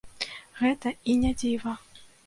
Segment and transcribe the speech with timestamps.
[0.61, 1.79] Гэта і не дзіва.